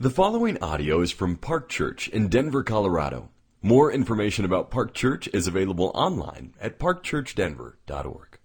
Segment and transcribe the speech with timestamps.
[0.00, 3.30] The following audio is from Park Church in Denver, Colorado.
[3.62, 8.38] More information about Park Church is available online at parkchurchdenver.org.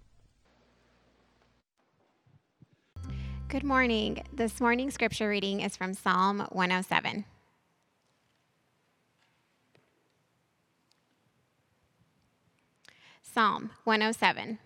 [3.46, 4.24] Good morning.
[4.32, 7.24] This morning's scripture reading is from Psalm 107.
[13.22, 14.58] Psalm 107.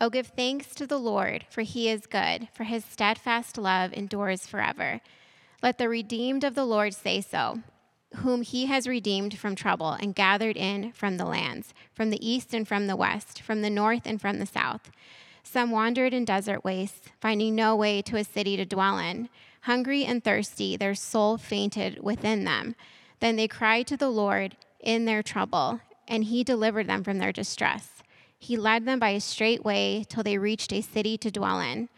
[0.00, 4.46] Oh, give thanks to the Lord, for he is good, for his steadfast love endures
[4.46, 5.02] forever.
[5.62, 7.60] Let the redeemed of the Lord say so,
[8.16, 12.54] whom he has redeemed from trouble and gathered in from the lands, from the east
[12.54, 14.90] and from the west, from the north and from the south.
[15.42, 19.28] Some wandered in desert wastes, finding no way to a city to dwell in.
[19.62, 22.74] Hungry and thirsty, their soul fainted within them.
[23.20, 27.32] Then they cried to the Lord in their trouble and he delivered them from their
[27.32, 28.02] distress.
[28.38, 31.88] He led them by a straight way till they reached a city to dwell in.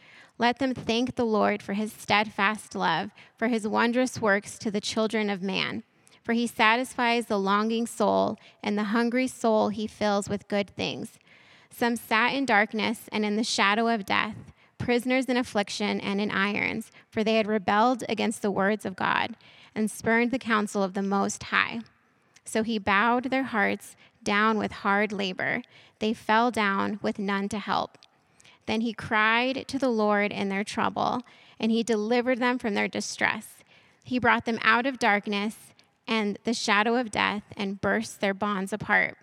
[0.43, 4.81] Let them thank the Lord for his steadfast love, for his wondrous works to the
[4.81, 5.85] children of man.
[6.25, 11.21] For he satisfies the longing soul, and the hungry soul he fills with good things.
[11.71, 14.35] Some sat in darkness and in the shadow of death,
[14.79, 19.37] prisoners in affliction and in irons, for they had rebelled against the words of God
[19.77, 21.83] and spurned the counsel of the Most High.
[22.45, 25.63] So he bowed their hearts down with hard labor.
[26.01, 27.97] They fell down with none to help.
[28.67, 31.23] Then he cried to the Lord in their trouble,
[31.59, 33.49] and he delivered them from their distress.
[34.05, 35.57] He brought them out of darkness
[36.07, 39.17] and the shadow of death and burst their bonds apart.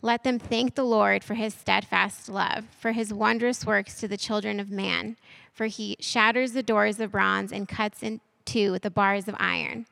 [0.00, 4.16] Let them thank the Lord for his steadfast love, for his wondrous works to the
[4.16, 5.16] children of man.
[5.52, 9.86] For he shatters the doors of bronze and cuts in two the bars of iron.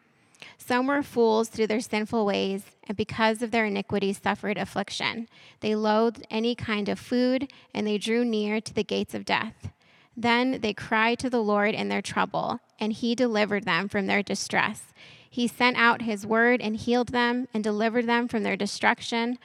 [0.66, 5.28] Some were fools through their sinful ways, and because of their iniquities suffered affliction.
[5.60, 9.70] They loathed any kind of food, and they drew near to the gates of death.
[10.16, 14.24] Then they cried to the Lord in their trouble, and he delivered them from their
[14.24, 14.92] distress.
[15.30, 19.38] He sent out his word and healed them and delivered them from their destruction.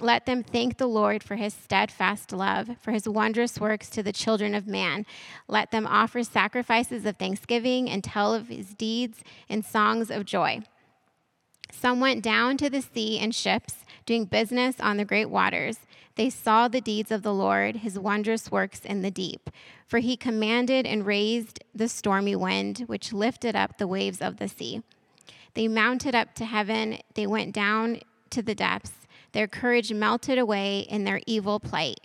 [0.00, 4.12] Let them thank the Lord for his steadfast love, for his wondrous works to the
[4.12, 5.04] children of man.
[5.46, 10.60] Let them offer sacrifices of thanksgiving and tell of his deeds in songs of joy.
[11.70, 15.78] Some went down to the sea in ships, doing business on the great waters.
[16.16, 19.50] They saw the deeds of the Lord, his wondrous works in the deep.
[19.86, 24.48] For he commanded and raised the stormy wind, which lifted up the waves of the
[24.48, 24.82] sea.
[25.54, 28.99] They mounted up to heaven, they went down to the depths.
[29.32, 32.00] Their courage melted away in their evil plight.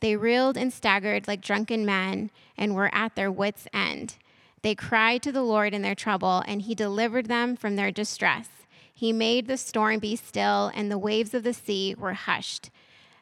[0.00, 4.16] They reeled and staggered like drunken men and were at their wits' end.
[4.62, 8.48] They cried to the Lord in their trouble, and he delivered them from their distress.
[8.94, 12.70] He made the storm be still, and the waves of the sea were hushed.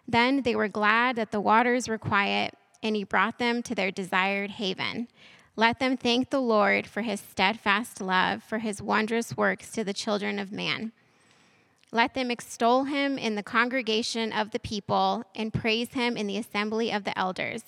[0.06, 3.90] Then they were glad that the waters were quiet, and he brought them to their
[3.90, 5.08] desired haven.
[5.56, 9.92] Let them thank the Lord for his steadfast love, for his wondrous works to the
[9.92, 10.92] children of man.
[11.94, 16.38] Let them extol him in the congregation of the people and praise him in the
[16.38, 17.64] assembly of the elders.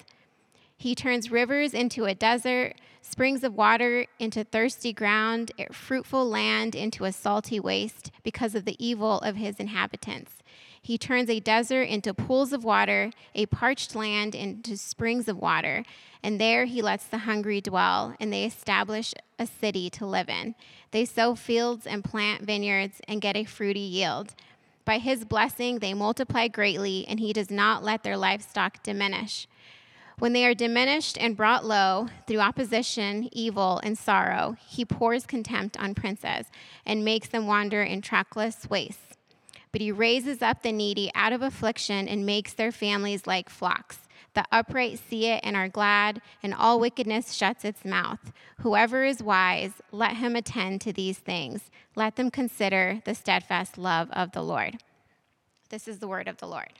[0.78, 7.04] He turns rivers into a desert, springs of water into thirsty ground, fruitful land into
[7.04, 10.32] a salty waste because of the evil of his inhabitants.
[10.84, 15.82] He turns a desert into pools of water, a parched land into springs of water.
[16.22, 20.54] And there he lets the hungry dwell, and they establish a city to live in.
[20.90, 24.34] They sow fields and plant vineyards and get a fruity yield.
[24.84, 29.48] By his blessing, they multiply greatly, and he does not let their livestock diminish.
[30.18, 35.78] When they are diminished and brought low through opposition, evil, and sorrow, he pours contempt
[35.78, 36.48] on princes
[36.84, 39.13] and makes them wander in trackless wastes
[39.74, 43.98] but he raises up the needy out of affliction and makes their families like flocks.
[44.34, 48.30] The upright see it and are glad, and all wickedness shuts its mouth.
[48.60, 51.72] Whoever is wise, let him attend to these things.
[51.96, 54.76] Let them consider the steadfast love of the Lord.
[55.70, 56.74] This is the word of the Lord.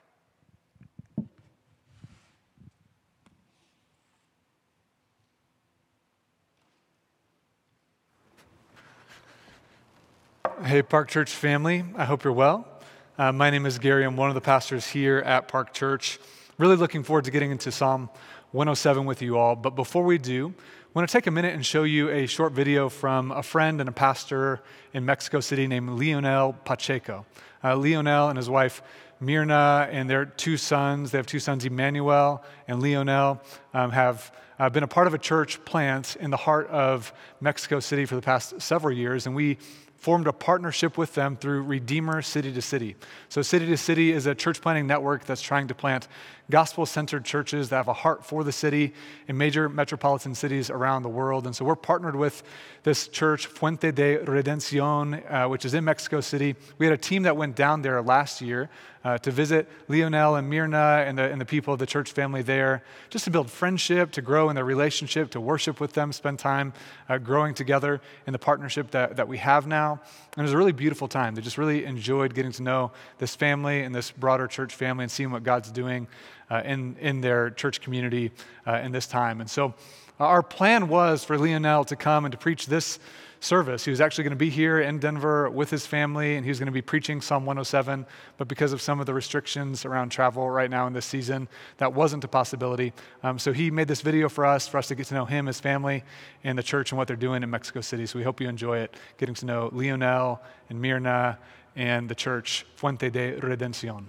[10.63, 11.85] Hey, Park Church family.
[11.97, 12.69] I hope you're well.
[13.17, 14.05] Uh, my name is Gary.
[14.05, 16.19] I'm one of the pastors here at Park Church.
[16.59, 18.11] Really looking forward to getting into Psalm
[18.51, 19.55] 107 with you all.
[19.55, 22.55] But before we do, I want to take a minute and show you a short
[22.55, 24.63] video from a friend and a pastor
[24.93, 27.25] in Mexico City named Leonel Pacheco.
[27.63, 28.83] Uh, Leonel and his wife
[29.23, 33.41] Mirna and their two sons, they have two sons, Emmanuel and Leonel,
[33.75, 37.79] um, have I've been a part of a church plant in the heart of Mexico
[37.79, 39.59] City for the past several years, and we
[40.05, 42.95] formed a partnership with them through Redeemer City to City.
[43.31, 46.09] So, City to City is a church planting network that's trying to plant
[46.51, 48.93] gospel centered churches that have a heart for the city
[49.29, 51.47] in major metropolitan cities around the world.
[51.47, 52.43] And so, we're partnered with
[52.83, 56.55] this church, Fuente de Redención, uh, which is in Mexico City.
[56.77, 58.69] We had a team that went down there last year
[59.05, 62.43] uh, to visit Leonel and Mirna and the, and the people of the church family
[62.43, 66.39] there, just to build friendship, to grow in their relationship, to worship with them, spend
[66.39, 66.73] time
[67.09, 69.94] uh, growing together in the partnership that, that we have now.
[70.37, 71.35] And it was a really beautiful time.
[71.35, 75.11] They just really enjoyed getting to know this family and this broader church family and
[75.11, 76.07] seeing what God's doing
[76.51, 78.31] uh, in, in their church community
[78.67, 79.41] uh, in this time.
[79.41, 79.75] And so
[80.21, 82.99] uh, our plan was for Leonel to come and to preach this
[83.45, 83.85] service.
[83.85, 86.59] He was actually going to be here in Denver with his family, and he was
[86.59, 88.07] going to be preaching Psalm 107.
[88.39, 91.93] But because of some of the restrictions around travel right now in this season, that
[91.93, 92.93] wasn't a possibility.
[93.23, 95.47] Um, so he made this video for us, for us to get to know him,
[95.47, 96.05] his family,
[96.43, 98.07] and the church and what they're doing in Mexico City.
[98.07, 101.39] So we hope you enjoy it, getting to know Leonel and Mirna
[101.77, 104.07] and the church, Fuente de Redención.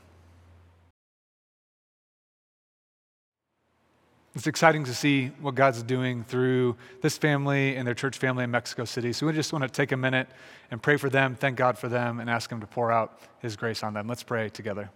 [4.35, 8.51] It's exciting to see what God's doing through this family and their church family in
[8.51, 9.13] Mexico City.
[9.13, 10.27] So we just want to take a minute
[10.69, 13.55] and pray for them, thank God for them, and ask Him to pour out His
[13.55, 14.09] grace on them.
[14.09, 14.89] Let's pray together.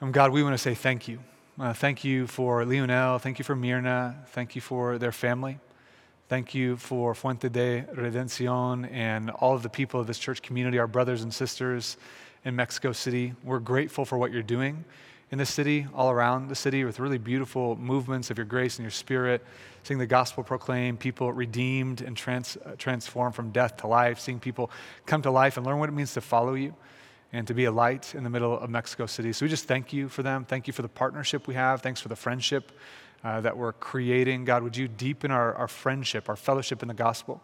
[0.00, 1.20] Um, God, we want to say thank you.
[1.56, 3.20] Uh, thank you for Leonel.
[3.20, 4.26] Thank you for Mirna.
[4.30, 5.60] Thank you for their family.
[6.28, 10.80] Thank you for Fuente de Redención and all of the people of this church community,
[10.80, 11.96] our brothers and sisters
[12.44, 13.34] in Mexico City.
[13.44, 14.84] We're grateful for what you're doing
[15.30, 18.84] in the city, all around the city, with really beautiful movements of your grace and
[18.84, 19.44] your spirit,
[19.82, 24.40] seeing the gospel proclaimed, people redeemed and trans, uh, transformed from death to life, seeing
[24.40, 24.70] people
[25.06, 26.74] come to life and learn what it means to follow you
[27.32, 29.32] and to be a light in the middle of Mexico City.
[29.32, 30.44] So we just thank you for them.
[30.44, 31.82] Thank you for the partnership we have.
[31.82, 32.72] Thanks for the friendship
[33.22, 34.46] uh, that we're creating.
[34.46, 37.42] God, would you deepen our, our friendship, our fellowship in the gospel?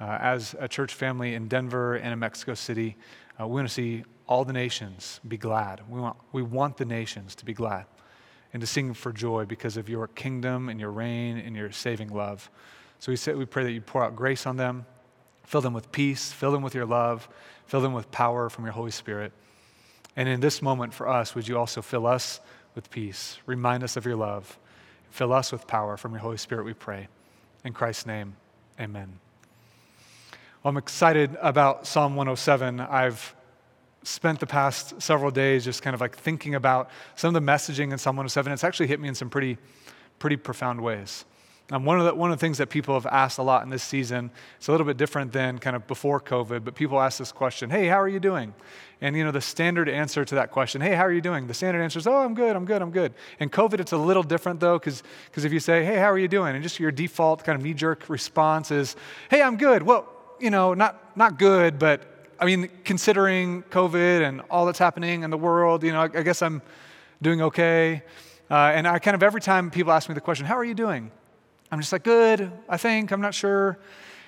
[0.00, 2.96] Uh, as a church family in Denver and in Mexico City,
[3.40, 5.82] uh, we want to see all the nations be glad.
[5.88, 7.86] We want, we want the nations to be glad
[8.52, 12.08] and to sing for joy because of your kingdom and your reign and your saving
[12.08, 12.48] love.
[13.00, 14.86] So we, say, we pray that you pour out grace on them,
[15.42, 17.28] fill them with peace, fill them with your love,
[17.66, 19.32] fill them with power from your Holy Spirit.
[20.16, 22.40] And in this moment for us, would you also fill us
[22.74, 23.38] with peace?
[23.46, 24.58] Remind us of your love.
[25.10, 27.08] Fill us with power from your Holy Spirit, we pray.
[27.64, 28.36] In Christ's name,
[28.80, 29.23] amen.
[30.66, 32.80] I'm excited about Psalm 107.
[32.80, 33.34] I've
[34.02, 37.92] spent the past several days just kind of like thinking about some of the messaging
[37.92, 38.50] in Psalm 107.
[38.50, 39.58] It's actually hit me in some pretty,
[40.18, 41.26] pretty profound ways.
[41.70, 43.68] Um, one, of the, one of the things that people have asked a lot in
[43.68, 47.18] this season, it's a little bit different than kind of before COVID, but people ask
[47.18, 48.54] this question, hey, how are you doing?
[49.02, 51.46] And you know, the standard answer to that question, hey, how are you doing?
[51.46, 53.12] The standard answer is, oh, I'm good, I'm good, I'm good.
[53.38, 55.02] And COVID, it's a little different though, because
[55.36, 56.54] if you say, hey, how are you doing?
[56.54, 58.96] And just your default kind of knee jerk response is,
[59.30, 59.82] hey, I'm good.
[59.82, 62.02] Well, you know, not, not good, but
[62.38, 66.22] I mean, considering COVID and all that's happening in the world, you know, I, I
[66.22, 66.62] guess I'm
[67.22, 68.02] doing okay.
[68.50, 70.74] Uh, and I kind of, every time people ask me the question, how are you
[70.74, 71.10] doing?
[71.70, 73.78] I'm just like, good, I think, I'm not sure.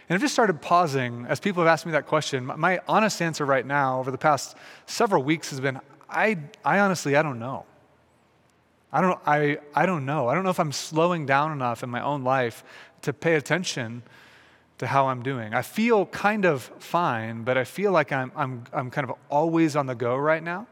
[0.08, 2.46] And I've just started pausing as people have asked me that question.
[2.46, 4.56] My, my honest answer right now over the past
[4.86, 7.66] several weeks has been, I, I honestly, I don't know.
[8.92, 10.28] I don't, I, I don't know.
[10.28, 12.64] I don't know if I'm slowing down enough in my own life
[13.02, 14.02] to pay attention
[14.78, 15.55] to how I'm doing.
[15.55, 19.75] I feel kind of fine, but I feel like I'm, I'm, I'm kind of always
[19.76, 20.67] on the go right now.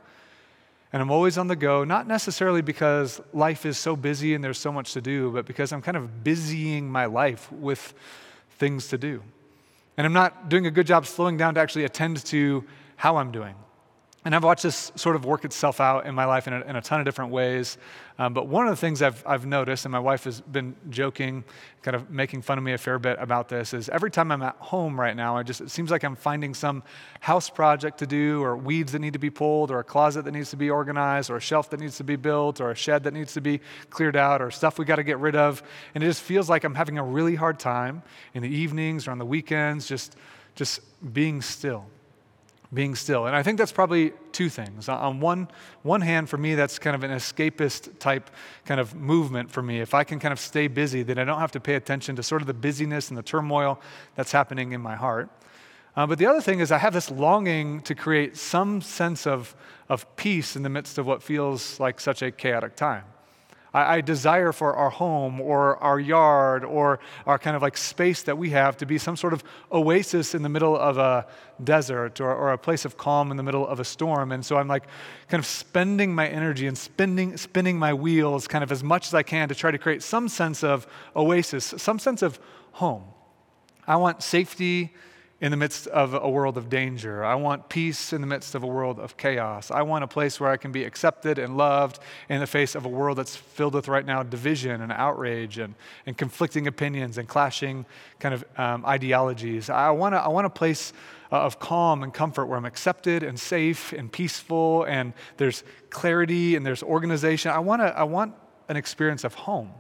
[0.93, 4.59] And I'm always on the go, not necessarily because life is so busy and there's
[4.59, 7.95] so much to do, but because I'm kind of busying my life with
[8.59, 9.21] things to do.
[9.97, 12.65] And I'm not doing a good job slowing down to actually attend to
[12.97, 13.57] how I'm doing.
[14.25, 16.77] And I've watched this sort of work itself out in my life in a, in
[16.77, 17.77] a ton of different ways.
[18.19, 21.45] Um, but one of the things I've, I've noticed, and my wife has been joking,
[21.83, 24.41] kind of making fun of me a fair bit about this, is every time I'm
[24.41, 26.83] at home right now, I just, it seems like I'm finding some
[27.21, 30.33] house project to do, or weeds that need to be pulled, or a closet that
[30.33, 33.05] needs to be organized, or a shelf that needs to be built, or a shed
[33.05, 35.63] that needs to be cleared out, or stuff we got to get rid of.
[35.95, 38.03] And it just feels like I'm having a really hard time
[38.33, 40.17] in the evenings or on the weekends, just,
[40.55, 40.81] just
[41.13, 41.85] being still
[42.75, 43.27] being still.
[43.27, 44.89] And I think that's probably two things.
[44.89, 45.49] On one,
[45.83, 48.31] one hand, for me, that's kind of an escapist type
[48.67, 49.81] kind of movement for me.
[49.81, 52.23] If I can kind of stay busy, then I don't have to pay attention to
[52.23, 53.81] sort of the busyness and the turmoil
[54.17, 55.31] that's happening in my heart.
[55.97, 59.55] Uh, but the other thing is, I have this longing to create some sense of,
[59.89, 63.05] of peace in the midst of what feels like such a chaotic time.
[63.75, 68.23] I, I, desire for our home or our yard or our kind of like space
[68.23, 71.27] that we have to be some sort of oasis in the middle of a
[71.63, 74.33] desert or, or a place of calm in the middle of a storm.
[74.33, 74.85] And so I'm like
[75.29, 79.15] kind of spending my energy and spinning, spinning my wheels kind of as much as
[79.15, 82.39] I can to try to create some sense of oasis, some sense of
[82.73, 83.05] home.
[83.87, 84.95] I want safety
[85.41, 87.25] in the midst of a world of danger.
[87.25, 89.71] I want peace in the midst of a world of chaos.
[89.71, 91.99] I want a place where I can be accepted and loved
[92.29, 95.75] in the face of a world that's filled with right now division and outrage and,
[96.07, 97.85] and conflicting opinions and clashing
[98.21, 99.69] kind of um, ideologies.
[99.71, 100.93] I want, a, I want a place
[101.33, 106.55] uh, of calm and comfort where I'm accepted and safe and peaceful and there's clarity
[106.55, 107.51] and there's organization.
[107.51, 108.35] I want, a, I want
[108.69, 109.73] an experience of home.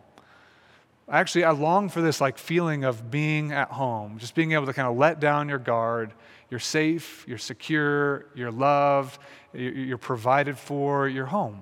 [1.08, 4.72] Actually, I long for this like feeling of being at home, just being able to
[4.72, 6.12] kind of let down your guard.
[6.50, 9.18] You're safe, you're secure, you're loved,
[9.52, 11.60] you're provided for, you're home.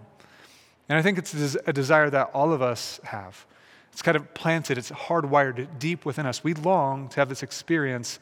[0.89, 3.47] And I think it's a desire that all of us have.
[3.93, 6.45] It's kind of planted, it's hardwired deep within us.
[6.45, 8.19] We long to have this experience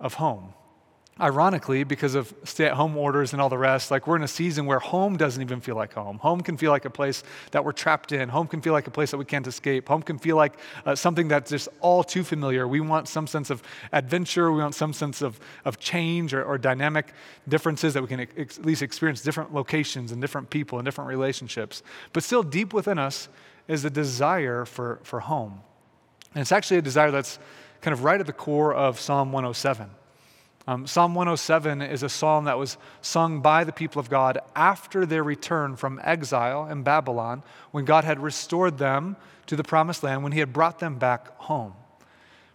[0.00, 0.52] of home
[1.20, 4.28] ironically, because of stay at home orders and all the rest, like we're in a
[4.28, 6.18] season where home doesn't even feel like home.
[6.18, 8.28] Home can feel like a place that we're trapped in.
[8.28, 9.88] Home can feel like a place that we can't escape.
[9.88, 10.54] Home can feel like
[10.84, 12.66] uh, something that's just all too familiar.
[12.66, 14.50] We want some sense of adventure.
[14.50, 17.12] We want some sense of, of change or, or dynamic
[17.46, 21.08] differences that we can ex- at least experience different locations and different people and different
[21.08, 21.84] relationships.
[22.12, 23.28] But still, deep within us
[23.68, 25.60] is a desire for, for home.
[26.34, 27.38] And it's actually a desire that's
[27.82, 29.88] kind of right at the core of Psalm 107.
[30.66, 35.04] Um, psalm 107 is a psalm that was sung by the people of God after
[35.04, 39.16] their return from exile in Babylon, when God had restored them
[39.46, 41.74] to the promised land, when He had brought them back home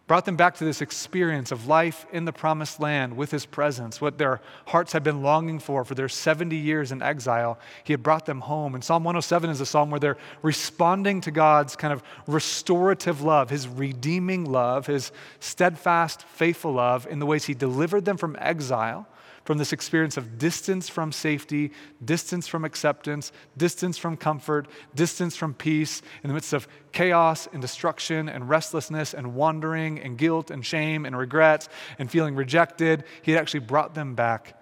[0.10, 4.02] brought them back to this experience of life in the promised land with his presence,
[4.02, 7.60] what their hearts had been longing for for their 70 years in exile.
[7.84, 8.74] He had brought them home.
[8.74, 13.52] And Psalm 107 is a psalm where they're responding to God's kind of restorative love,
[13.52, 19.08] his redeeming love, his steadfast, faithful love in the ways he delivered them from exile
[19.50, 21.72] from this experience of distance from safety,
[22.06, 27.60] distance from acceptance, distance from comfort, distance from peace, in the midst of chaos and
[27.60, 33.04] destruction and restlessness and wandering and guilt and shame and regrets and feeling rejected.
[33.24, 34.56] He had actually brought them back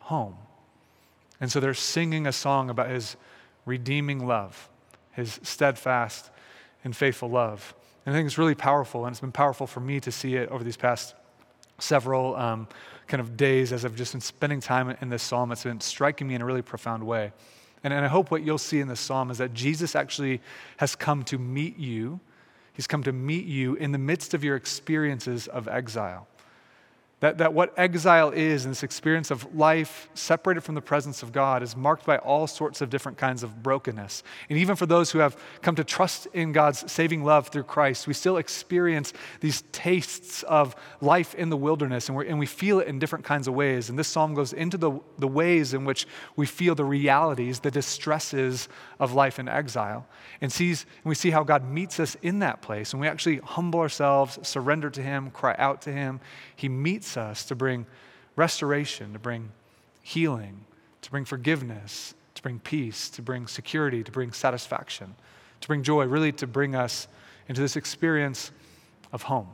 [0.00, 0.38] home.
[1.38, 3.16] And so they're singing a song about his
[3.66, 4.70] redeeming love,
[5.10, 6.30] his steadfast
[6.84, 7.74] and faithful love.
[8.06, 10.48] And I think it's really powerful, and it's been powerful for me to see it
[10.48, 11.16] over these past
[11.78, 12.68] several um,
[13.12, 15.52] kind of days as I've just been spending time in this psalm.
[15.52, 17.30] It's been striking me in a really profound way.
[17.84, 20.40] And, and I hope what you'll see in this psalm is that Jesus actually
[20.78, 22.20] has come to meet you.
[22.72, 26.26] He's come to meet you in the midst of your experiences of exile.
[27.22, 31.30] That, that what exile is, and this experience of life separated from the presence of
[31.30, 34.24] God, is marked by all sorts of different kinds of brokenness.
[34.50, 38.08] And even for those who have come to trust in God's saving love through Christ,
[38.08, 42.80] we still experience these tastes of life in the wilderness, and, we and we feel
[42.80, 43.88] it in different kinds of ways.
[43.88, 47.70] And this psalm goes into the, the ways in which we feel the realities, the
[47.70, 50.08] distresses of life in exile,
[50.40, 52.92] and, sees, and we see how God meets us in that place.
[52.92, 56.18] And we actually humble ourselves, surrender to Him, cry out to Him.
[56.56, 57.86] He meets us to bring
[58.36, 59.50] restoration, to bring
[60.02, 60.64] healing,
[61.02, 65.14] to bring forgiveness, to bring peace, to bring security, to bring satisfaction,
[65.60, 67.08] to bring joy, really to bring us
[67.48, 68.50] into this experience
[69.12, 69.48] of home.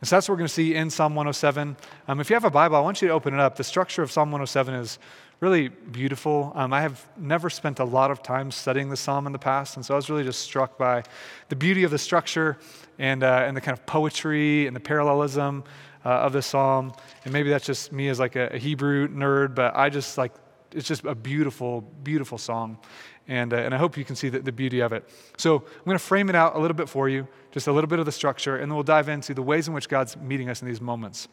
[0.00, 1.76] And so that's what we're going to see in Psalm 107.
[2.06, 3.56] Um, if you have a Bible, I want you to open it up.
[3.56, 4.98] The structure of Psalm 107 is
[5.40, 6.52] really beautiful.
[6.54, 9.76] Um, I have never spent a lot of time studying the psalm in the past,
[9.76, 11.04] and so I was really just struck by
[11.48, 12.58] the beauty of the structure
[12.98, 15.62] and, uh, and the kind of poetry and the parallelism
[16.04, 16.92] uh, of the psalm.
[17.24, 20.32] And maybe that's just me as like a, a, Hebrew nerd, but I just like
[20.72, 22.78] it's just a beautiful, beautiful song.
[23.26, 25.08] And, uh, and I hope you can see the, the beauty of it.
[25.36, 27.88] So I'm going to frame it out a little bit for you, just a little
[27.88, 30.48] bit of the structure, and then we'll dive into the ways in which God's meeting
[30.48, 31.28] us in these moments.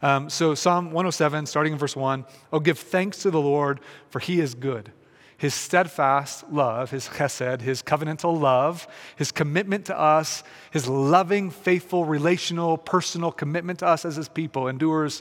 [0.00, 4.18] Um, so, Psalm 107, starting in verse 1 Oh, give thanks to the Lord, for
[4.18, 4.92] he is good.
[5.36, 8.86] His steadfast love, his chesed, his covenantal love,
[9.16, 14.68] his commitment to us, his loving, faithful, relational, personal commitment to us as his people
[14.68, 15.20] endures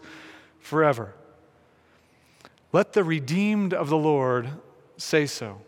[0.60, 1.16] forever.
[2.72, 4.50] Let the redeemed of the Lord
[4.96, 5.62] say so,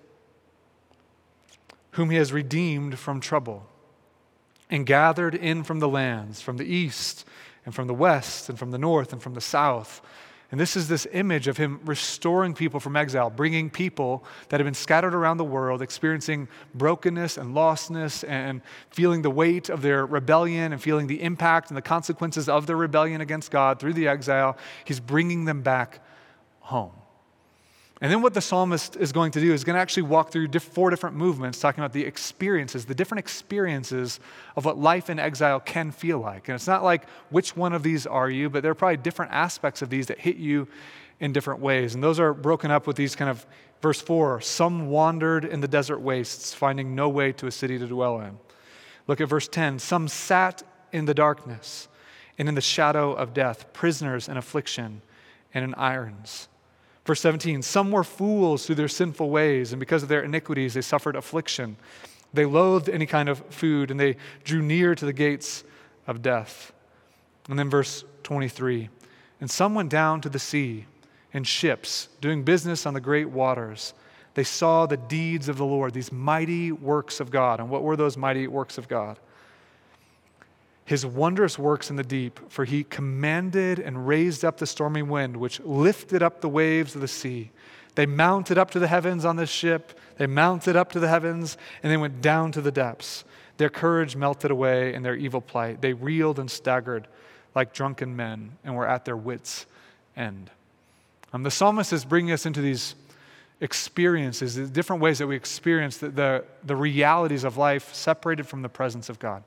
[1.92, 3.68] whom he has redeemed from trouble
[4.70, 7.26] and gathered in from the lands, from the east
[7.66, 10.02] and from the west and from the north and from the south.
[10.52, 14.66] And this is this image of him restoring people from exile, bringing people that have
[14.66, 20.06] been scattered around the world, experiencing brokenness and lostness and feeling the weight of their
[20.06, 24.08] rebellion and feeling the impact and the consequences of their rebellion against God through the
[24.08, 24.56] exile.
[24.86, 26.02] He's bringing them back
[26.60, 26.94] home.
[28.04, 30.50] And then what the psalmist is going to do is going to actually walk through
[30.60, 34.20] four different movements, talking about the experiences, the different experiences
[34.58, 36.50] of what life in exile can feel like.
[36.50, 39.32] And it's not like which one of these are you, but there are probably different
[39.32, 40.68] aspects of these that hit you
[41.22, 41.96] in different ways.
[41.96, 43.46] And those are broken up with these kind of
[43.82, 47.88] verse four some wandered in the desert wastes, finding no way to a city to
[47.88, 48.38] dwell in.
[49.08, 51.88] Look at verse 10 some sat in the darkness
[52.38, 55.02] and in the shadow of death, prisoners in affliction
[55.54, 56.50] and in irons.
[57.06, 60.82] Verse 17 Some were fools through their sinful ways, and because of their iniquities, they
[60.82, 61.78] suffered affliction.
[62.34, 65.64] They loathed any kind of food, and they drew near to the gates
[66.08, 66.74] of death.
[67.48, 68.90] And then verse 23
[69.40, 70.86] And some went down to the sea
[71.34, 73.94] in ships, doing business on the great waters.
[74.36, 77.60] They saw the deeds of the Lord, these mighty works of God.
[77.60, 79.20] And what were those mighty works of God?
[80.86, 85.38] His wondrous works in the deep, for he commanded and raised up the stormy wind,
[85.38, 87.52] which lifted up the waves of the sea.
[87.96, 91.58] They mounted up to the heavens on this ship, they mounted up to the heavens,
[91.82, 93.24] and they went down to the depths.
[93.58, 95.82] Their courage melted away in their evil plight.
[95.82, 97.08] They reeled and staggered
[97.56, 99.66] like drunken men and were at their wits'
[100.18, 100.50] end.
[101.32, 102.96] Um, the psalmist is bringing us into these
[103.62, 108.62] experiences, the different ways that we experience the, the, the realities of life separated from
[108.62, 109.44] the presence of God.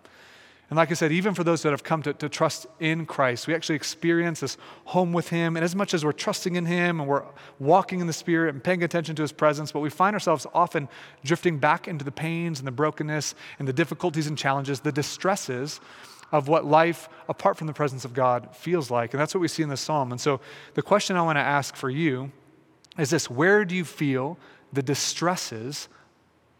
[0.68, 3.46] And like I said, even for those that have come to, to trust in Christ,
[3.46, 4.56] we actually experience this
[4.86, 5.56] home with Him.
[5.56, 7.22] And as much as we're trusting in Him and we're
[7.60, 10.88] walking in the Spirit and paying attention to His presence, but we find ourselves often
[11.24, 15.80] drifting back into the pains and the brokenness and the difficulties and challenges, the distresses
[16.32, 19.14] of what life apart from the presence of God feels like.
[19.14, 20.10] And that's what we see in the psalm.
[20.10, 20.40] And so
[20.74, 22.32] the question I want to ask for you
[22.98, 24.36] is this Where do you feel
[24.72, 25.88] the distresses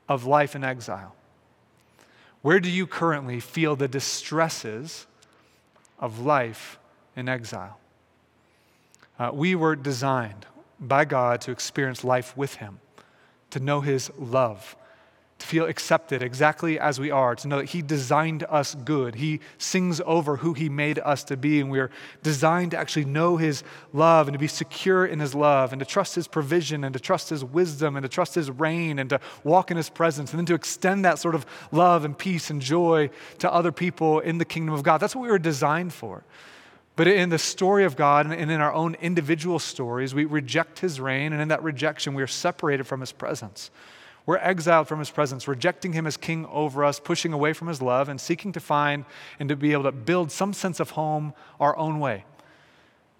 [0.09, 1.17] of life in exile?
[2.47, 5.09] Where do you currently feel the distresses
[5.99, 6.79] of life
[7.17, 7.81] in exile?
[9.19, 10.47] Uh, we were designed
[10.79, 12.79] by God to experience life with Him,
[13.50, 14.76] to know His love,
[15.38, 19.16] to feel accepted exactly as we are, to know that He designed us good.
[19.16, 21.90] He sings over who He made us to be, and we're
[22.23, 23.62] designed to actually know His
[23.93, 27.00] love and to be secure in His love and to trust His provision and to
[27.00, 30.38] trust His wisdom and to trust His reign and to walk in His presence and
[30.38, 34.38] then to extend that sort of love and peace and joy to other people in
[34.38, 34.99] the kingdom of God.
[34.99, 36.25] That's what we were designed for.
[36.97, 40.99] But in the story of God and in our own individual stories, we reject His
[40.99, 43.71] reign, and in that rejection, we are separated from His presence.
[44.26, 47.80] We're exiled from his presence, rejecting him as king over us, pushing away from his
[47.80, 49.04] love, and seeking to find
[49.38, 52.25] and to be able to build some sense of home our own way.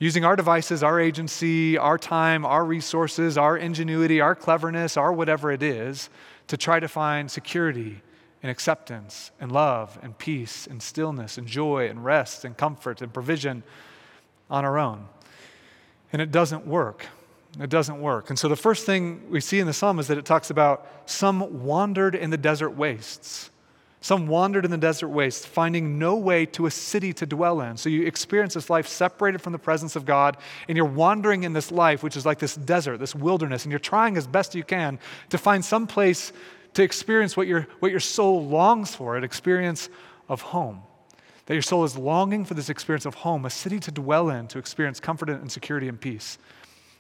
[0.01, 5.53] Using our devices, our agency, our time, our resources, our ingenuity, our cleverness, our whatever
[5.53, 6.11] it is,
[6.49, 8.03] to try to find security
[8.43, 13.15] and acceptance and love and peace and stillness and joy and rest and comfort and
[13.15, 13.63] provision
[14.51, 15.07] on our own.
[16.13, 17.07] And it doesn't work.
[17.61, 18.29] It doesn't work.
[18.29, 20.87] And so the first thing we see in the psalm is that it talks about
[21.07, 23.51] some wandered in the desert wastes.
[24.03, 27.77] Some wandered in the desert wastes, finding no way to a city to dwell in.
[27.77, 30.37] So you experience this life separated from the presence of God,
[30.69, 33.79] and you're wandering in this life, which is like this desert, this wilderness, and you're
[33.79, 34.99] trying as best you can
[35.31, 36.33] to find some place
[36.75, 39.89] to experience what your, what your soul longs for an experience
[40.29, 40.83] of home.
[41.47, 44.47] That your soul is longing for this experience of home, a city to dwell in,
[44.49, 46.39] to experience comfort and security and peace.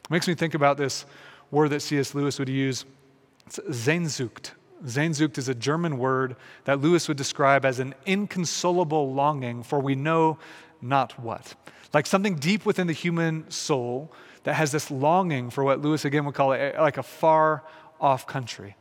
[0.06, 1.04] It makes me think about this
[1.50, 2.14] word that C.S.
[2.14, 2.84] Lewis would use.
[3.46, 4.52] It's Sehnsucht.
[4.84, 9.96] Sehnsucht is a German word that Lewis would describe as an inconsolable longing for we
[9.96, 10.38] know
[10.80, 11.56] not what.
[11.92, 14.12] Like something deep within the human soul
[14.44, 17.64] that has this longing for what Lewis again would call it like a far
[18.00, 18.76] off country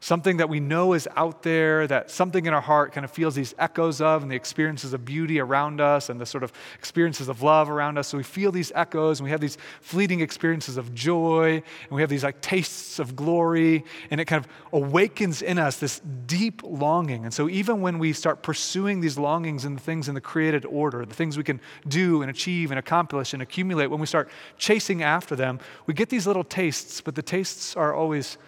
[0.00, 3.34] something that we know is out there, that something in our heart kind of feels
[3.34, 7.28] these echoes of, and the experiences of beauty around us, and the sort of experiences
[7.28, 8.06] of love around us.
[8.08, 12.00] So we feel these echoes, and we have these fleeting experiences of joy, and we
[12.00, 16.62] have these like tastes of glory, and it kind of awakens in us this deep
[16.62, 17.24] longing.
[17.24, 20.64] And so even when we start pursuing these longings and the things in the created
[20.64, 24.30] order, the things we can do and achieve and accomplish and accumulate, when we start
[24.58, 28.38] chasing after them, we get these little tastes, but the tastes are always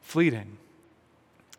[0.00, 0.56] fleeting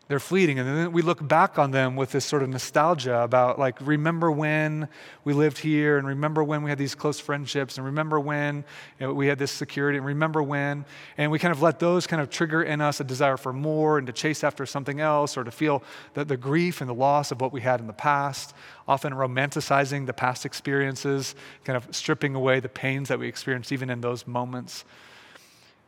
[0.08, 0.58] they're fleeting.
[0.58, 4.30] And then we look back on them with this sort of nostalgia about, like, remember
[4.30, 4.88] when
[5.22, 8.64] we lived here, and remember when we had these close friendships, and remember when
[8.98, 10.86] you know, we had this security, and remember when.
[11.18, 13.98] And we kind of let those kind of trigger in us a desire for more
[13.98, 15.82] and to chase after something else or to feel
[16.14, 18.54] the, the grief and the loss of what we had in the past,
[18.88, 23.90] often romanticizing the past experiences, kind of stripping away the pains that we experienced even
[23.90, 24.86] in those moments.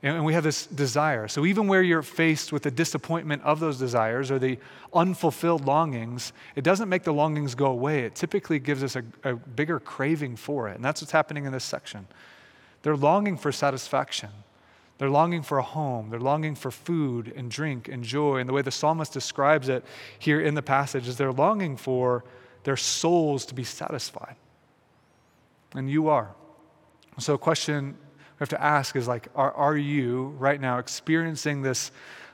[0.03, 1.29] And we have this desire.
[1.29, 4.59] So even where you're faced with the disappointment of those desires or the
[4.95, 8.05] unfulfilled longings, it doesn't make the longings go away.
[8.05, 10.77] It typically gives us a, a bigger craving for it.
[10.77, 12.07] And that's what's happening in this section.
[12.83, 14.31] They're longing for satisfaction.
[14.97, 16.09] They're longing for a home.
[16.09, 18.39] They're longing for food and drink and joy.
[18.39, 19.85] And the way the psalmist describes it
[20.19, 22.25] here in the passage is they're longing for
[22.65, 24.37] their souls to be satisfied.
[25.75, 26.35] And you are.
[27.19, 27.97] So, question
[28.41, 31.91] have to ask is like, are, are you right now experiencing this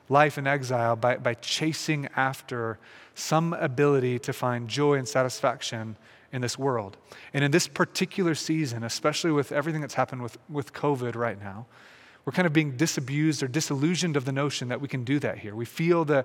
[0.08, 2.78] life in exile by, by chasing after
[3.14, 5.96] some ability to find joy and satisfaction
[6.32, 6.96] in this world?
[7.34, 11.66] And in this particular season, especially with everything that's happened with, with COVID right now,
[12.24, 15.38] we're kind of being disabused or disillusioned of the notion that we can do that
[15.38, 15.54] here.
[15.54, 16.24] We feel the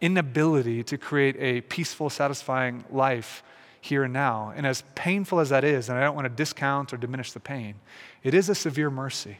[0.00, 3.42] inability to create a peaceful, satisfying life
[3.88, 4.52] here and now.
[4.54, 7.40] And as painful as that is, and I don't want to discount or diminish the
[7.40, 7.74] pain,
[8.22, 9.38] it is a severe mercy.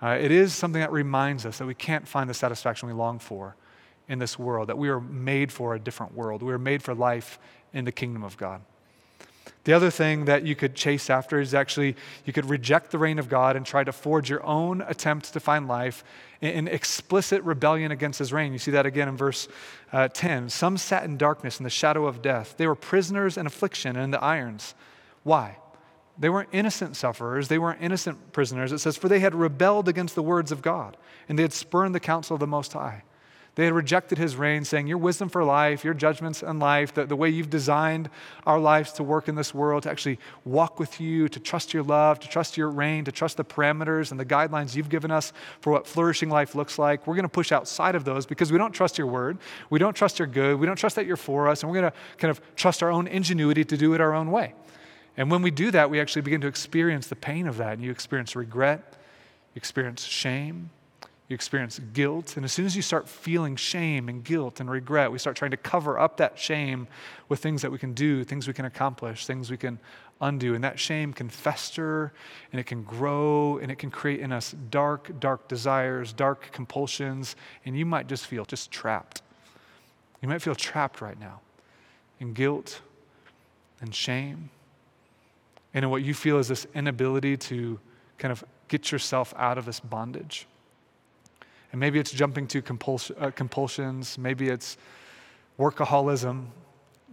[0.00, 3.18] Uh, it is something that reminds us that we can't find the satisfaction we long
[3.18, 3.56] for
[4.08, 6.42] in this world, that we are made for a different world.
[6.42, 7.38] We are made for life
[7.72, 8.60] in the kingdom of God.
[9.64, 13.18] The other thing that you could chase after is actually you could reject the reign
[13.18, 16.04] of God and try to forge your own attempt to find life
[16.40, 18.52] in, explicit rebellion against his reign.
[18.52, 19.48] You see that again in verse
[19.92, 20.48] uh, 10.
[20.48, 22.54] Some sat in darkness in the shadow of death.
[22.56, 24.74] They were prisoners in affliction and in the irons.
[25.22, 25.58] Why?
[26.18, 27.48] They weren't innocent sufferers.
[27.48, 28.72] They weren't innocent prisoners.
[28.72, 30.96] It says, For they had rebelled against the words of God,
[31.28, 33.02] and they had spurned the counsel of the Most High.
[33.58, 37.06] They had rejected his reign, saying, Your wisdom for life, your judgments on life, the,
[37.06, 38.08] the way you've designed
[38.46, 41.82] our lives to work in this world, to actually walk with you, to trust your
[41.82, 45.32] love, to trust your reign, to trust the parameters and the guidelines you've given us
[45.60, 47.04] for what flourishing life looks like.
[47.04, 49.38] We're going to push outside of those because we don't trust your word.
[49.70, 50.60] We don't trust your good.
[50.60, 51.64] We don't trust that you're for us.
[51.64, 54.30] And we're going to kind of trust our own ingenuity to do it our own
[54.30, 54.54] way.
[55.16, 57.72] And when we do that, we actually begin to experience the pain of that.
[57.72, 58.94] And you experience regret,
[59.52, 60.70] you experience shame,
[61.28, 62.36] you experience guilt.
[62.36, 65.50] And as soon as you start feeling shame and guilt and regret, we start trying
[65.50, 66.88] to cover up that shame
[67.28, 69.78] with things that we can do, things we can accomplish, things we can
[70.22, 70.54] undo.
[70.54, 72.12] And that shame can fester
[72.50, 77.36] and it can grow and it can create in us dark, dark desires, dark compulsions.
[77.66, 79.20] And you might just feel just trapped.
[80.22, 81.40] You might feel trapped right now
[82.20, 82.80] in guilt
[83.82, 84.48] and shame.
[85.74, 87.78] And in what you feel is this inability to
[88.16, 90.46] kind of get yourself out of this bondage.
[91.72, 94.78] And maybe it's jumping to uh, compulsions, maybe it's
[95.58, 96.46] workaholism,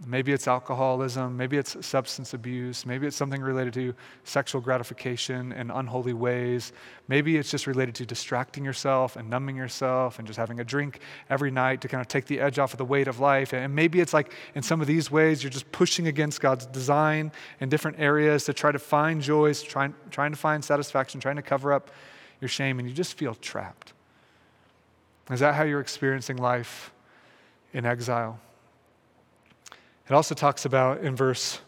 [0.04, 5.70] maybe it's alcoholism, maybe it's substance abuse, maybe it's something related to sexual gratification in
[5.70, 6.72] unholy ways,
[7.08, 11.00] maybe it's just related to distracting yourself and numbing yourself and just having a drink
[11.30, 13.54] every night to kind of take the edge off of the weight of life.
[13.54, 17.32] And maybe it's like in some of these ways, you're just pushing against God's design
[17.60, 21.42] in different areas to try to find joys, trying, trying to find satisfaction, trying to
[21.42, 21.90] cover up
[22.40, 23.94] your shame, and you just feel trapped.
[25.30, 26.92] Is that how you're experiencing life
[27.72, 28.38] in exile?
[30.08, 31.60] It also talks about in verse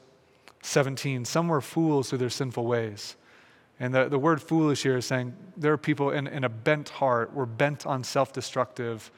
[0.62, 3.16] 17 some were fools through their sinful ways.
[3.80, 6.88] And the, the word foolish here is saying there are people in, in a bent
[6.88, 9.10] heart, we're bent on self destructive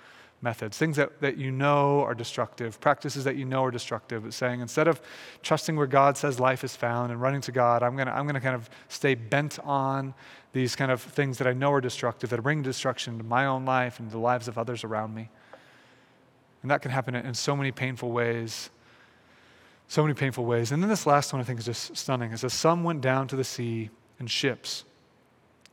[0.43, 4.25] methods, things that, that you know are destructive, practices that you know are destructive.
[4.25, 5.01] It's saying instead of
[5.43, 8.25] trusting where God says life is found and running to God, I'm going to I'm
[8.25, 10.15] going to kind of stay bent on
[10.53, 13.65] these kind of things that I know are destructive, that bring destruction to my own
[13.65, 15.29] life and the lives of others around me.
[16.63, 18.71] And that can happen in so many painful ways.
[19.89, 20.73] So many painful ways.
[20.73, 22.33] And then this last one I think is just stunning.
[22.33, 24.85] It says, Some went down to the sea in ships.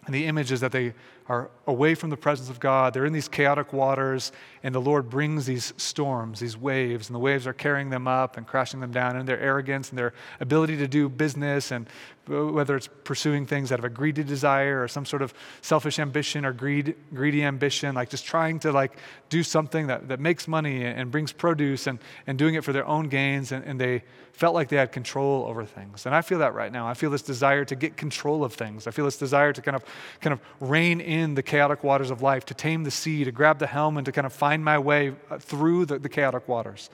[0.05, 0.93] And the image is that they
[1.29, 2.93] are away from the presence of God.
[2.93, 4.31] They're in these chaotic waters,
[4.63, 8.37] and the Lord brings these storms, these waves, and the waves are carrying them up
[8.37, 9.17] and crashing them down.
[9.17, 11.87] And their arrogance and their ability to do business, and
[12.27, 16.45] whether it's pursuing things out of a greedy desire or some sort of selfish ambition
[16.45, 18.97] or greed, greedy ambition, like just trying to like
[19.29, 22.85] do something that, that makes money and brings produce and, and doing it for their
[22.85, 24.03] own gains, and, and they
[24.37, 26.05] felt like they had control over things.
[26.05, 26.87] And I feel that right now.
[26.87, 28.85] I feel this desire to get control of things.
[28.85, 29.83] I feel this desire to kind of
[30.21, 33.59] kind of rein in the chaotic waters of life, to tame the sea, to grab
[33.59, 36.89] the helm and to kind of find my way uh, through the, the chaotic waters.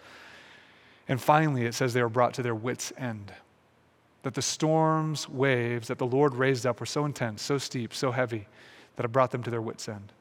[1.08, 3.34] And finally, it says they were brought to their wits' end.
[4.24, 8.12] That the storms, waves that the Lord raised up were so intense, so steep, so
[8.12, 8.48] heavy,
[8.96, 10.14] that it brought them to their wits' end.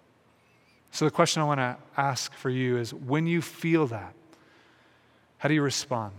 [0.90, 4.14] So, the question I want to ask for you is when you feel that,
[5.38, 6.12] how do you respond?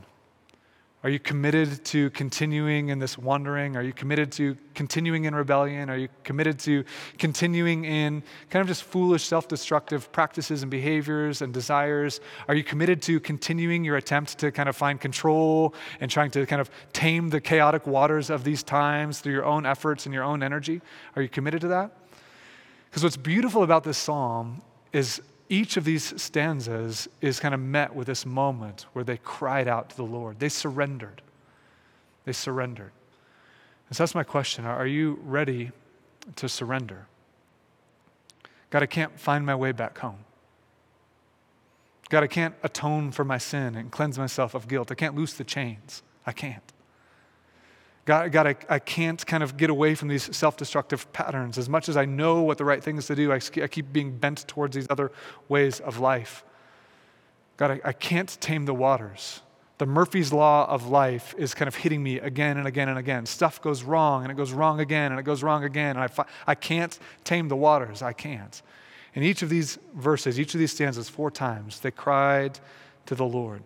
[1.03, 3.75] Are you committed to continuing in this wandering?
[3.75, 5.89] Are you committed to continuing in rebellion?
[5.89, 6.85] Are you committed to
[7.17, 12.21] continuing in kind of just foolish, self destructive practices and behaviors and desires?
[12.47, 16.45] Are you committed to continuing your attempt to kind of find control and trying to
[16.45, 20.23] kind of tame the chaotic waters of these times through your own efforts and your
[20.23, 20.81] own energy?
[21.17, 21.91] Are you committed to that?
[22.89, 24.61] Because what's beautiful about this psalm
[24.93, 29.67] is each of these stanzas is kind of met with this moment where they cried
[29.67, 30.39] out to the Lord.
[30.39, 31.21] They surrendered.
[32.25, 32.91] They surrendered.
[33.87, 34.65] And so that's my question.
[34.65, 35.71] Are you ready
[36.37, 37.07] to surrender?
[38.69, 40.25] God, I can't find my way back home.
[42.09, 44.91] God, I can't atone for my sin and cleanse myself of guilt.
[44.91, 46.01] I can't loose the chains.
[46.25, 46.72] I can't.
[48.05, 51.57] God, God I, I can't kind of get away from these self destructive patterns.
[51.57, 53.93] As much as I know what the right thing is to do, I, I keep
[53.93, 55.11] being bent towards these other
[55.47, 56.43] ways of life.
[57.57, 59.41] God, I, I can't tame the waters.
[59.77, 63.25] The Murphy's Law of life is kind of hitting me again and again and again.
[63.25, 65.91] Stuff goes wrong and it goes wrong again and it goes wrong again.
[65.91, 68.01] And I, fi- I can't tame the waters.
[68.01, 68.61] I can't.
[69.15, 72.59] In each of these verses, each of these stanzas, four times, they cried
[73.07, 73.61] to the Lord.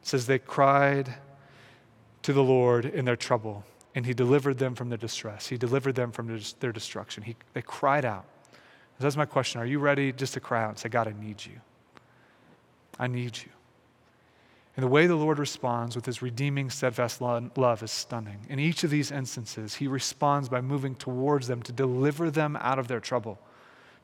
[0.00, 1.14] It says they cried
[2.24, 5.46] to the Lord in their trouble, and He delivered them from their distress.
[5.46, 7.22] He delivered them from their destruction.
[7.22, 8.24] He, they cried out.
[8.98, 9.60] That's my question.
[9.60, 11.60] Are you ready just to cry out and say, God, I need you?
[12.98, 13.50] I need you.
[14.76, 18.38] And the way the Lord responds with his redeeming, steadfast love is stunning.
[18.48, 22.78] In each of these instances, he responds by moving towards them to deliver them out
[22.78, 23.38] of their trouble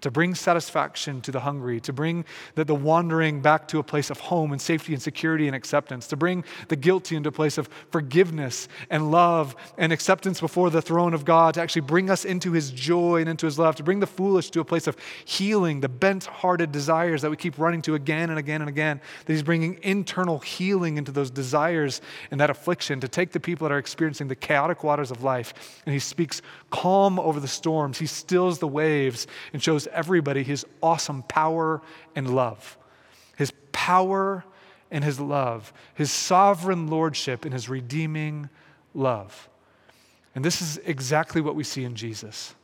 [0.01, 4.11] to bring satisfaction to the hungry, to bring the, the wandering back to a place
[4.11, 7.59] of home and safety and security and acceptance, to bring the guilty into a place
[7.59, 12.25] of forgiveness and love and acceptance before the throne of God, to actually bring us
[12.25, 14.97] into his joy and into his love, to bring the foolish to a place of
[15.25, 19.01] healing, the bent hearted desires that we keep running to again and again and again,
[19.25, 23.69] that he's bringing internal healing into those desires and that affliction, to take the people
[23.69, 27.99] that are experiencing the chaotic waters of life and he speaks calm over the storms,
[27.99, 31.81] he stills the waves and shows everybody his awesome power
[32.15, 32.77] and love.
[33.37, 34.45] His power
[34.91, 38.49] and his love, his sovereign lordship and his redeeming
[38.95, 39.49] love.
[40.35, 42.55] And this is exactly what we see in Jesus.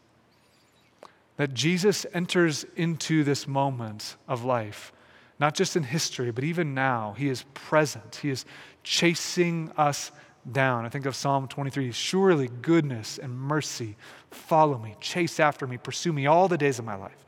[1.37, 4.93] That Jesus enters into this moment of life,
[5.39, 7.15] not just in history, but even now.
[7.17, 8.45] He is present, He is
[8.83, 10.11] chasing us
[10.53, 10.85] down.
[10.85, 13.97] I think of Psalm 23 Surely goodness and mercy
[14.31, 17.25] follow me, chase after me, pursue me all the days of my life,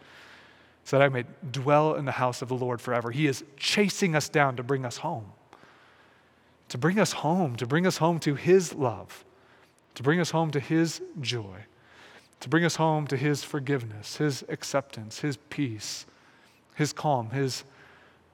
[0.85, 3.11] so that I may dwell in the house of the Lord forever.
[3.11, 5.33] He is chasing us down to bring us home,
[6.69, 9.25] to bring us home, to bring us home to His love,
[9.95, 11.65] to bring us home to His joy,
[12.41, 16.07] to bring us home to His forgiveness, His acceptance, His peace,
[16.77, 17.65] His calm, His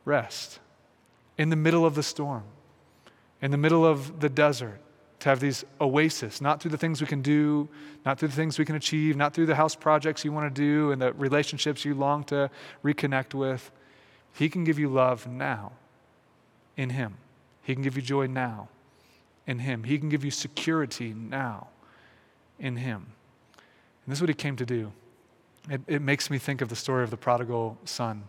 [0.05, 0.61] rest
[1.39, 2.45] in the middle of the storm
[3.45, 4.81] in the middle of the desert
[5.21, 7.69] to have these oases, not through the things we can do,
[8.07, 10.63] not through the things we can achieve, not through the house projects you want to
[10.63, 12.51] do and the relationships you long to
[12.83, 13.71] reconnect with.
[14.33, 15.73] He can give you love now
[16.79, 17.19] in Him.
[17.63, 18.71] He can give you joy now
[19.47, 19.85] in Him.
[19.85, 21.69] He can give you security now
[22.59, 23.13] in Him.
[24.07, 24.91] And this is what He came to do.
[25.69, 28.25] It, it makes me think of the story of the prodigal son,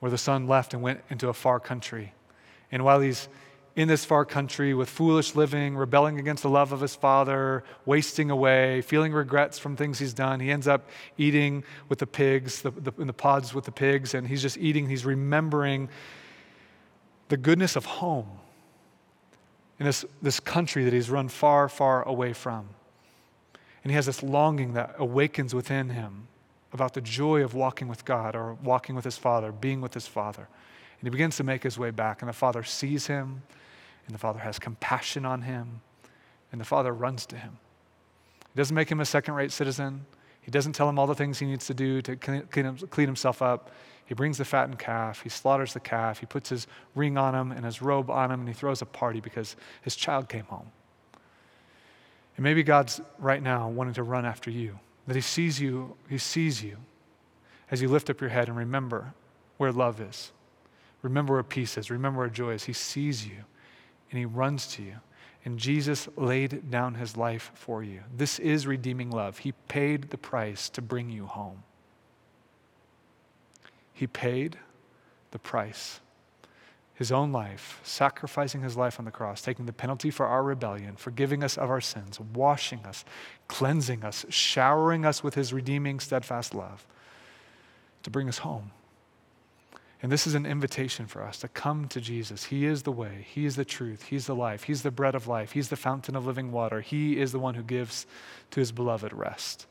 [0.00, 2.12] where the son left and went into a far country.
[2.72, 3.28] And while he's
[3.74, 8.30] in this far country with foolish living, rebelling against the love of his father, wasting
[8.30, 10.40] away, feeling regrets from things he's done.
[10.40, 14.14] He ends up eating with the pigs, the, the, in the pods with the pigs,
[14.14, 14.88] and he's just eating.
[14.88, 15.88] He's remembering
[17.28, 18.28] the goodness of home
[19.78, 22.68] in this, this country that he's run far, far away from.
[23.82, 26.28] And he has this longing that awakens within him
[26.72, 30.06] about the joy of walking with God or walking with his father, being with his
[30.06, 30.48] father.
[31.02, 33.42] And he begins to make his way back, and the father sees him
[34.06, 35.80] and the Father has compassion on him,
[36.50, 37.58] and the Father runs to him.
[38.52, 40.04] He doesn't make him a second rate citizen.
[40.42, 43.70] He doesn't tell him all the things he needs to do to clean himself up.
[44.04, 47.52] He brings the fattened calf, he slaughters the calf, he puts his ring on him
[47.52, 50.70] and his robe on him, and he throws a party because his child came home.
[52.36, 56.18] And maybe God's right now wanting to run after you, that he sees you, he
[56.18, 56.76] sees you
[57.70, 59.14] as you lift up your head and remember
[59.58, 60.32] where love is.
[61.02, 61.90] Remember where peace is.
[61.90, 62.64] Remember where joy is.
[62.64, 63.44] He sees you
[64.10, 64.96] and he runs to you.
[65.44, 68.00] And Jesus laid down his life for you.
[68.16, 69.38] This is redeeming love.
[69.38, 71.64] He paid the price to bring you home.
[73.92, 74.56] He paid
[75.32, 76.00] the price.
[76.94, 80.94] His own life, sacrificing his life on the cross, taking the penalty for our rebellion,
[80.94, 83.04] forgiving us of our sins, washing us,
[83.48, 86.86] cleansing us, showering us with his redeeming, steadfast love
[88.04, 88.70] to bring us home.
[90.02, 92.44] And this is an invitation for us to come to Jesus.
[92.44, 95.28] He is the way, He is the truth, He's the life, He's the bread of
[95.28, 96.80] life, He's the fountain of living water.
[96.80, 98.04] He is the one who gives
[98.50, 99.66] to His beloved rest.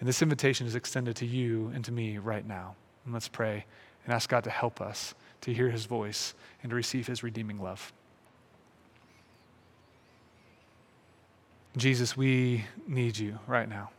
[0.00, 2.74] And this invitation is extended to you and to me right now.
[3.04, 3.64] And let's pray
[4.04, 7.62] and ask God to help us to hear His voice and to receive His redeeming
[7.62, 7.92] love.
[11.76, 13.90] Jesus, we need you right now.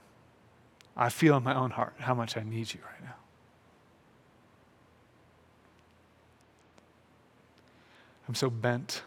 [0.95, 3.15] I feel in my own heart how much I need you right now.
[8.33, 9.03] I'm so bent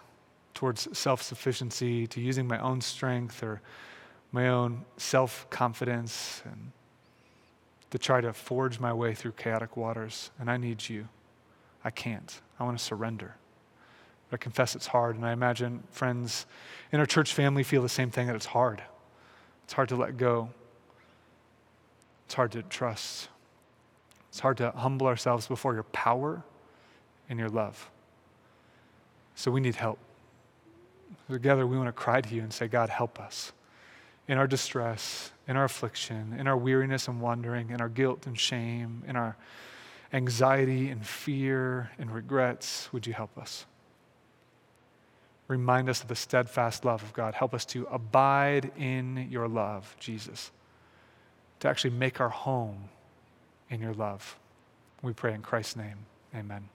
[0.54, 3.60] towards self sufficiency, to using my own strength or
[4.30, 6.70] my own self confidence, and
[7.90, 11.08] to try to forge my way through chaotic waters, and I need you.
[11.84, 12.40] I can't.
[12.60, 13.34] I want to surrender.
[14.30, 16.46] But I confess it's hard, and I imagine friends
[16.92, 18.80] in our church family feel the same thing that it's hard.
[19.64, 20.50] It's hard to let go,
[22.26, 23.28] it's hard to trust,
[24.28, 26.44] it's hard to humble ourselves before your power
[27.28, 27.90] and your love.
[29.36, 29.98] So we need help.
[31.30, 33.52] Together, we want to cry to you and say, God, help us
[34.26, 38.38] in our distress, in our affliction, in our weariness and wandering, in our guilt and
[38.38, 39.36] shame, in our
[40.12, 42.88] anxiety and fear and regrets.
[42.92, 43.66] Would you help us?
[45.48, 47.34] Remind us of the steadfast love of God.
[47.34, 50.50] Help us to abide in your love, Jesus,
[51.60, 52.88] to actually make our home
[53.68, 54.38] in your love.
[55.02, 55.98] We pray in Christ's name.
[56.34, 56.68] Amen.